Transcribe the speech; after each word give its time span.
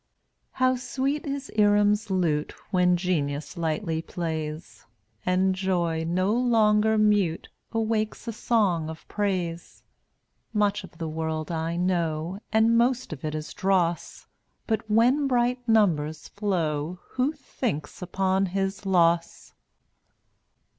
174 0.53 1.05
How 1.05 1.19
sweet 1.21 1.27
is 1.31 1.51
Iram's 1.59 2.09
lute 2.09 2.53
When 2.71 2.97
Genius 2.97 3.55
lightly 3.55 4.01
plays> 4.01 4.83
And 5.27 5.53
Joy, 5.53 6.05
no 6.05 6.33
longer 6.33 6.97
mute, 6.97 7.49
Awakes 7.71 8.27
a 8.27 8.33
song 8.33 8.89
of 8.89 9.07
praise. 9.07 9.83
Much 10.53 10.83
of 10.83 10.97
the 10.97 11.07
world 11.07 11.51
I 11.51 11.75
know 11.75 12.39
And 12.51 12.75
most 12.75 13.13
of 13.13 13.23
it 13.23 13.35
is 13.35 13.53
dross, 13.53 14.25
But 14.65 14.89
when 14.89 15.27
bright 15.27 15.67
numbers 15.69 16.29
flow 16.29 16.97
Who 17.11 17.33
thinks 17.33 18.01
upon 18.01 18.47
his 18.47 18.87
loss 18.87 19.53